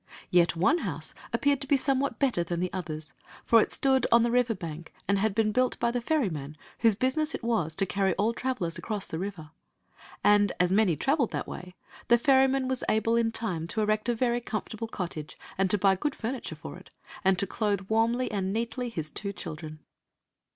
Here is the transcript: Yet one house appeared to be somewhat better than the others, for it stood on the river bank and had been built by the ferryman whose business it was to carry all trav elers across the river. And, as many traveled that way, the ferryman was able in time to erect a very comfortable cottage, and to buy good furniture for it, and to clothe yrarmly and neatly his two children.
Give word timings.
Yet 0.31 0.55
one 0.55 0.79
house 0.79 1.13
appeared 1.31 1.61
to 1.61 1.67
be 1.67 1.77
somewhat 1.77 2.17
better 2.17 2.43
than 2.43 2.59
the 2.59 2.73
others, 2.73 3.13
for 3.45 3.61
it 3.61 3.71
stood 3.71 4.07
on 4.11 4.23
the 4.23 4.31
river 4.31 4.55
bank 4.55 4.91
and 5.07 5.19
had 5.19 5.35
been 5.35 5.51
built 5.51 5.79
by 5.79 5.91
the 5.91 6.01
ferryman 6.01 6.57
whose 6.79 6.95
business 6.95 7.35
it 7.35 7.43
was 7.43 7.75
to 7.75 7.85
carry 7.85 8.15
all 8.15 8.33
trav 8.33 8.57
elers 8.57 8.79
across 8.79 9.05
the 9.05 9.19
river. 9.19 9.51
And, 10.23 10.53
as 10.59 10.71
many 10.71 10.95
traveled 10.95 11.29
that 11.33 11.47
way, 11.47 11.75
the 12.07 12.17
ferryman 12.17 12.67
was 12.67 12.83
able 12.89 13.15
in 13.15 13.31
time 13.31 13.67
to 13.67 13.81
erect 13.81 14.09
a 14.09 14.15
very 14.15 14.41
comfortable 14.41 14.87
cottage, 14.87 15.37
and 15.55 15.69
to 15.69 15.77
buy 15.77 15.93
good 15.95 16.15
furniture 16.15 16.55
for 16.55 16.77
it, 16.77 16.89
and 17.23 17.37
to 17.37 17.45
clothe 17.45 17.81
yrarmly 17.87 18.27
and 18.31 18.51
neatly 18.51 18.89
his 18.89 19.11
two 19.11 19.31
children. 19.31 19.81